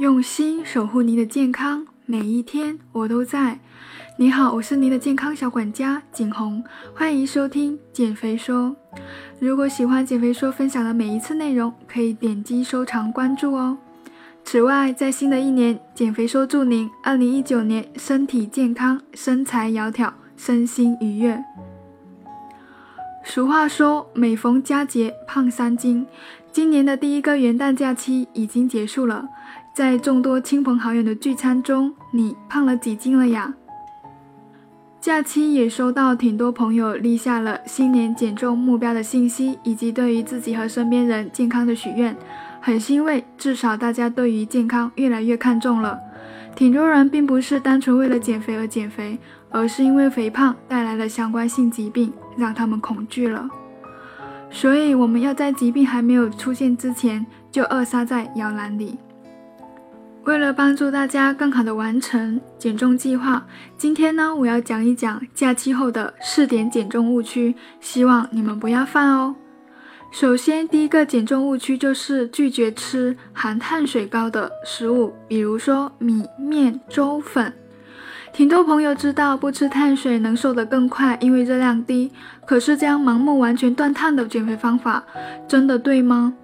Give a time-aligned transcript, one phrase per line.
[0.00, 3.60] 用心守护您的健康，每一天我都在。
[4.16, 6.64] 你好，我是您的健康小管家景红，
[6.94, 8.74] 欢迎收听减肥说。
[9.38, 13.76] 如果喜欢减肥说分享的每一次内容，可以点击收藏关注哦。
[14.42, 21.44] 此外，在新的一年，减肥说祝您二零一九年身体健康，身材窈窕，身心愉悦。
[23.22, 26.06] 俗话说，每逢佳节胖三斤。
[26.50, 29.28] 今年的第一个元旦假期已经结束了，
[29.80, 33.54] 在众多亲朋好友的聚餐中，你胖了几斤了呀？
[35.00, 42.14] 假期也收到挺多朋友立下了新年减重目标的信息，以及对于自己和身边人健康的许愿，
[42.60, 45.98] 很欣慰，至少大家对于健康越来越看重了。
[46.54, 49.18] 挺多人并不是单纯为了减肥而减肥，
[49.48, 53.48] 而是因为肥胖带来了相关性疾病，让他们恐惧了。
[54.50, 58.98] 所以我们要在疾病还没有出现之前就扼杀在摇篮里。
[60.24, 63.44] 为了帮助大家更好的完成减重计划，
[63.76, 69.34] 今天呢，我要讲一讲假期后的四点减重误区，希望你们不要犯哦。
[70.12, 77.52] 首先，第一个减重误区就是拒绝吃含碳水高的食物，比如说米面粥粉。
[78.32, 82.12] 挺多朋友知道不吃碳水能瘦得更快，因为热量低。
[82.46, 85.02] 可是这样盲目完全断碳的减肥方法，
[85.48, 86.34] 真的对吗？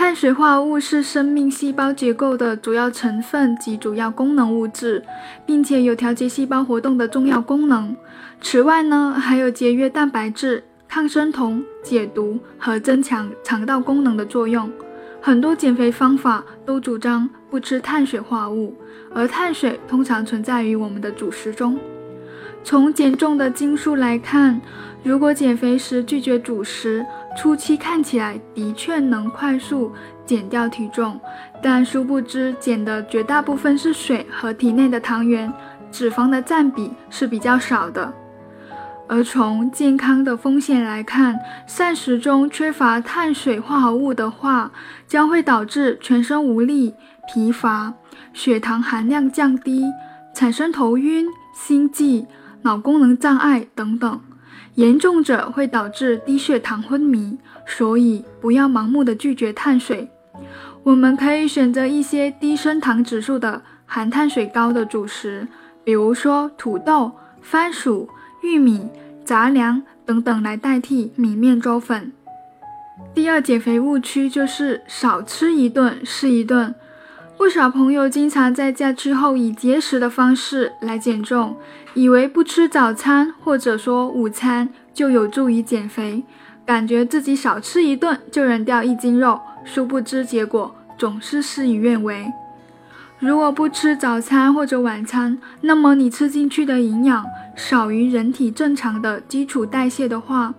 [0.00, 5.04] 碳水化合物是生命细胞结构的主要成分及主要功能物质，
[5.44, 7.94] 并且有调节细胞活动的重要功能。
[8.40, 14.72] 此外呢，还有节约蛋白质、抗生酮、解毒和增强肠道功能的作用。
[15.20, 18.74] 很多减肥方法都主张不吃碳水化合物，
[19.14, 21.78] 而碳水通常存在于我们的主食中。
[22.62, 24.60] 从减重的经数来看，
[25.02, 27.04] 如果减肥时拒绝主食，
[27.36, 29.92] 初期看起来的确能快速
[30.26, 31.18] 减掉体重，
[31.62, 35.52] 但殊不知减的绝大部分是水和体内的糖原，
[35.90, 38.12] 脂肪的占比是比较少的。
[39.08, 41.36] 而从健康的风险来看，
[41.66, 44.70] 膳食中缺乏碳水化合物的话，
[45.08, 46.94] 将会导致全身无力、
[47.26, 47.92] 疲乏、
[48.32, 49.84] 血糖含量降低、
[50.32, 52.24] 产生头晕、心悸、
[52.62, 54.20] 脑功能障碍等等，
[54.74, 57.38] 严重者会导致低血糖昏迷。
[57.66, 60.08] 所以不要盲目的拒绝碳水，
[60.82, 65.46] 我们可以选择一些低升糖指数的含碳水高的主食，
[65.84, 67.12] 比如说土豆、
[67.42, 68.08] 番薯。
[68.42, 68.88] 玉米、
[69.22, 72.10] 杂粮等等来代替米面粥粉。
[73.12, 76.74] 第二减肥误区就是少吃一顿是一顿。
[77.40, 81.56] 不少朋友经常在假期后以节食的方式来减重，
[81.94, 86.22] 以为不吃早餐或者说午餐就有助于减肥，
[86.66, 92.30] 感觉自己少吃一顿就能掉一斤肉，殊不知结果总是事与愿违。
[93.18, 97.24] 如果不吃早餐或者晚餐，那么你吃进去的营养
[97.56, 100.52] 少于人体正常的基础代谢的话，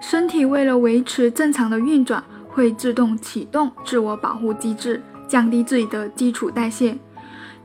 [0.00, 6.96] 身体为了维持正常的运转，会自动启动自我保护机制，降低自己的基础代谢。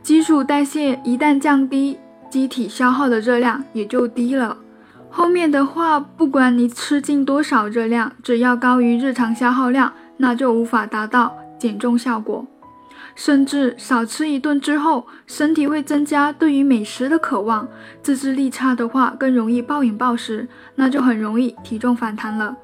[0.01, 1.99] 基础代谢一旦降低，
[2.29, 4.57] 机体消耗的热量也就低了。
[5.09, 12.47] 后面的话，不管你吃进多少热量，只要高于日常消耗量，那就无法达到减重效果。
[13.13, 17.67] 甚至少吃一顿之后，身体会增加对于美食的渴望。
[18.01, 22.55] 自制力差的话，更容易暴饮暴食，那就很容易体重反弹了。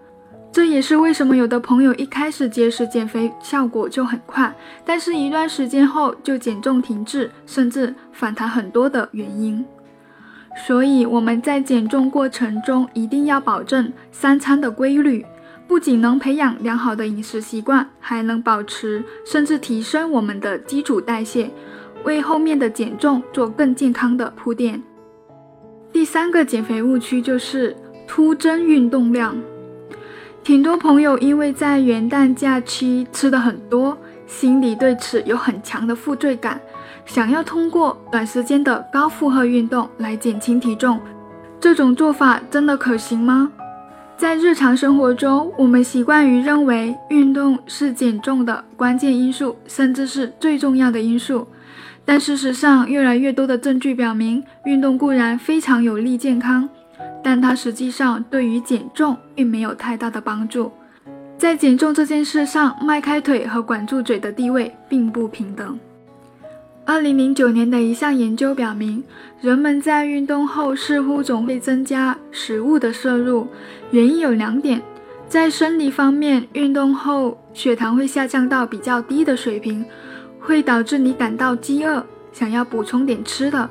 [0.52, 4.53] 这也是为什么有的朋友一开始节食减肥效果就很快，
[4.84, 9.63] 但是一段时间后就减重停滞，甚至反弹很多的原因。
[10.66, 15.24] 所以我们在减重过程中一定要保证三餐的规律。
[15.68, 21.52] 不仅能培养良好的饮食习惯，还能保持甚至提升我们的基础代谢，
[22.06, 24.81] 为后面的减重做更健康的铺垫。
[25.91, 27.75] 第三个减肥误区就是
[28.08, 29.35] 突增运动量。
[30.47, 36.58] 挺多朋友因为在元旦假期吃的很多，心里对此有很强的负罪感，
[37.05, 41.02] 想要通过短时间的高负荷运动来减轻体重。
[41.59, 43.52] 这种做法真的可行吗？
[44.16, 51.46] 在日常生活中，我们习惯于认为运动是减重的关键因素，甚至是最重要的因素。
[52.05, 56.70] 但事实上，越来越多的证据表明，运动固然非常有利健康，
[57.23, 60.72] 但它实际上对于减重并没有太大的帮助。
[61.37, 65.79] 在减重这件事上，迈开腿和管住嘴的地位并不平等。
[66.84, 69.03] 二零零九年的一项研究表明，
[69.41, 73.46] 人们在运动后似乎总会增加食物的摄入，
[73.91, 74.81] 原因有两点：
[75.28, 79.85] 在生理方面，运动后血糖会下降到比较低的水平，
[80.40, 83.70] 会导致你感到饥饿，想要补充点吃的；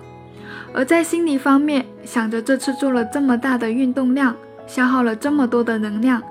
[0.76, 4.37] 而在心理方面，想着这次做了这么大的运动量，
[4.67, 6.23] 消耗了这么多的能量，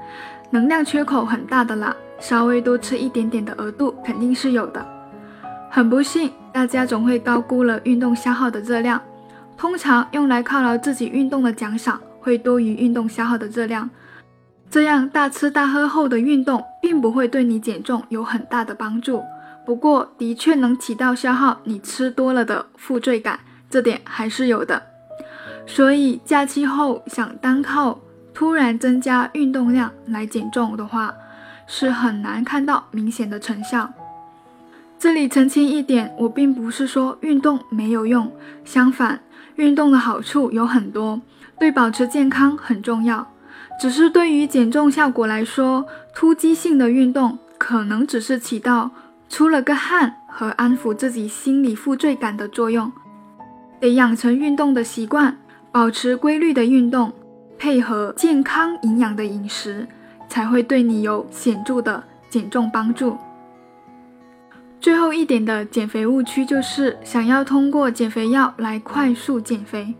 [0.51, 4.85] 能量缺口很大的啦，稍微多吃一点点的额度肯定是有的。
[5.71, 9.01] 很不幸，大家总会高估了运动消耗的热量。
[9.57, 13.89] 通常用来犒劳自己运动的奖赏会多于运动消耗的热量，
[14.69, 19.23] 这样大吃大喝后的运动并不会对你减重有很大的帮助。
[19.65, 23.39] 不过，的确能起到消耗你吃多了的负罪感，
[23.75, 24.81] 这点还是有的。
[25.67, 27.99] 所以，假期后想单靠
[28.33, 31.13] 突然增加运动量来减重的话，
[31.67, 33.91] 是很难看到明显的成效。
[34.97, 38.31] 这里澄清一点，我并不是说运动没有用，
[38.63, 39.19] 相反。
[39.57, 41.19] 运动的好处有很多，
[41.59, 43.27] 对保持健康很重要。
[43.77, 48.91] 只是对于减重效果来说，突击性的运动可能只是起到
[49.27, 52.89] 出了个汗和安抚自己心理负罪感的作用。
[53.79, 55.37] 得养成运动的习惯，
[55.71, 57.11] 保持规律的运动，
[57.57, 59.87] 配合健康营养的饮食，
[60.27, 63.17] 才会对你有显著的减重帮助。
[64.79, 69.95] 最后一点的减肥误区就是想要通过减肥药来快速减肥。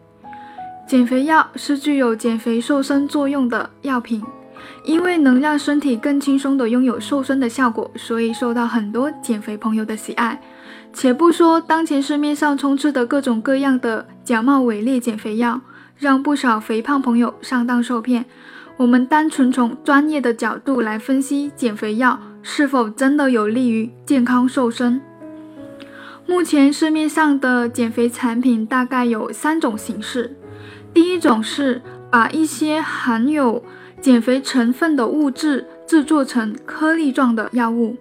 [0.88, 4.24] 减肥药是具有减肥瘦身作用的药品，
[4.84, 10.40] 因为能让身体更轻松地拥有瘦身的效果，所以受到很多减肥朋友的喜爱。
[10.96, 15.60] 且不说当前市面上充斥的各种各样的假冒伪劣减肥药，
[15.98, 18.24] 让不少肥胖朋友上当受骗。
[18.78, 22.18] 我们单纯从专业的角度来分析减肥药。
[22.48, 25.02] 是否真的有利于健康瘦身？
[26.28, 30.38] 目前市面上的减肥产品大概有三种形式。
[30.94, 31.82] 第一种是
[32.12, 33.64] 把一些含有
[34.00, 37.98] 减肥成分的物质制作成颗粒状的药物，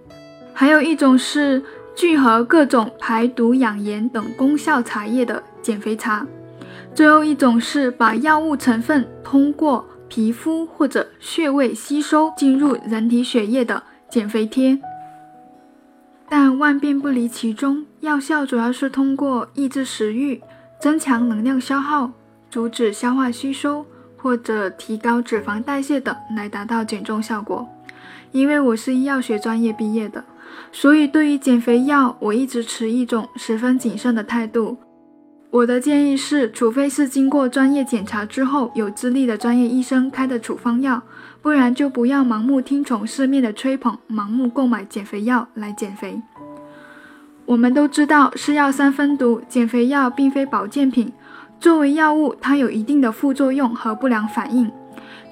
[0.53, 1.63] 还有一种是
[1.95, 6.27] 聚合各种排毒养颜等功效茶叶的减肥茶，
[6.95, 13.83] 最后一种是把药物成分通过皮肤或者穴位吸收进入人体血液的。
[14.11, 14.79] 减肥贴，
[16.29, 20.41] 但万变不离其中，药效主要是通过抑制食欲、
[20.79, 22.13] 增强能量消耗、
[22.49, 23.85] 阻止消化吸收
[24.17, 27.67] 或者提高脂肪代谢等来达到减重效果。
[28.31, 30.25] 因为我是医药学专业毕业的，
[30.73, 34.77] 所以对于减肥药，我一直持一种十分谨慎的态度。
[35.51, 41.01] 我的建议是，除非是经过专业检查之后有资历的专业医生开的处方药。
[41.41, 46.21] 不然就不要盲目听从市面的吹捧，盲目购买减肥药来减肥。
[47.45, 51.13] 我们都知道，是药三分毒，减肥药并非保健品。
[51.61, 54.73] 作为药物，它有一定的副作用和不良反应。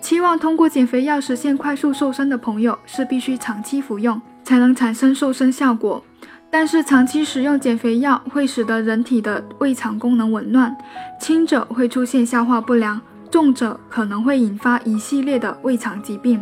[0.03, 4.21] 期望通过减肥药实现快速瘦身的朋友，是必须长期服用
[4.53, 6.05] 才能产生瘦身效果。
[6.51, 10.77] 但是长期使用减肥药会使得人体的胃肠功能紊乱，
[11.19, 13.01] 轻者会出现消化不良。
[13.31, 16.39] 重者可能会引发一系列的胃肠疾病，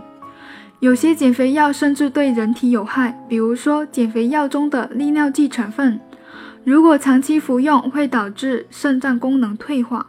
[0.81, 6.01] 有些减肥药甚至对人体有害，比如说减肥药中的利尿剂成分，
[6.65, 10.05] 如果长期服用会导致肾脏功能退化，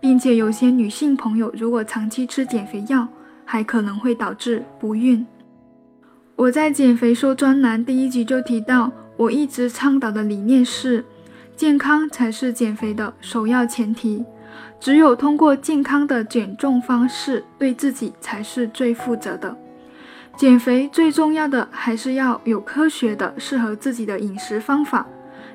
[0.00, 3.06] 并且有些女性朋友如果长期吃减肥药，
[3.44, 5.24] 还可能会导致不孕。
[6.40, 11.04] 我在减肥说专栏第一集就提到，我一直倡导的理念是，
[11.54, 14.24] 健康才是减肥的首要前提。
[14.80, 19.54] 只有通过健康的减重方式，对自己才是最负责的。
[20.34, 25.06] 减肥最重要的还是要有科学的、适合自己的饮食方法，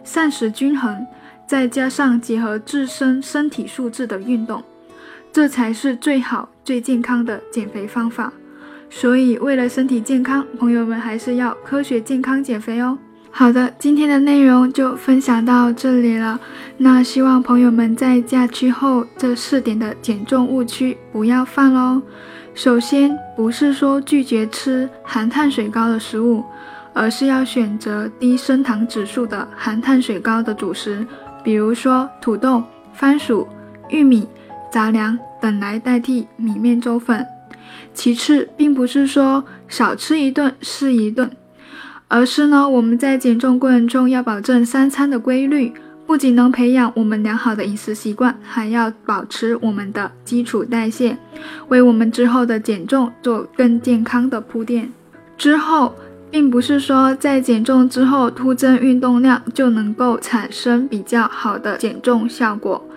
[0.03, 1.03] 膳食均衡，
[1.47, 4.63] 再加上结合自身身体素质的运动，
[5.33, 8.31] 这才是最好、最健康的减肥方法。
[8.89, 12.97] 所以，为了身体健康，朋友们还是要科学健康减肥哦。
[13.29, 16.39] 好的，今天的内容就分享到这里了。
[16.77, 22.01] 那希望朋友们在假期后这四点的减重误区不要犯喽。
[22.53, 26.41] 首先，不是说拒绝吃含碳水高的食物，
[26.93, 31.05] 而是要选择低升糖指数的含碳水高的主食，
[31.43, 32.63] 比如说土豆、
[32.93, 33.45] 番薯、
[33.89, 34.25] 玉米、
[34.71, 37.27] 杂粮等来代替米面粥粉。
[37.93, 41.29] 其次，并不是说少吃一顿是一顿。
[42.07, 45.73] 而是呢，我们在减重过程中要保证三餐的规律，
[46.05, 51.17] 不仅能培养我们良好的饮食习惯，还要保持我们的基础代谢，
[51.67, 54.91] 为我们之后的减重做更健康的铺垫。
[55.35, 55.95] 之后，
[56.29, 62.87] 并不是说在减重之后突增运动量就能够产生比较好的减重效果，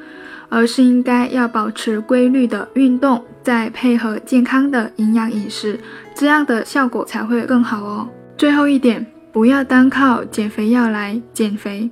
[0.48, 5.78] 而是应该要保持规律的运动，再配合健康的营养饮食，
[6.14, 8.08] 这样的效果才会更好哦。
[8.36, 11.90] 最后一点，不要单靠减肥药来减肥，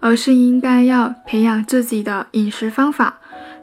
[0.00, 3.18] 而是应该要培养自己的饮食方法，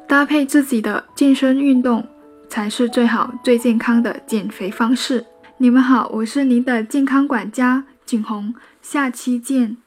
[0.08, 2.06] 搭配自己的健身运动，
[2.48, 5.26] 才是最好最健康的减肥方式。
[5.58, 9.78] 你们好，我是您的健康管家景红，下期见。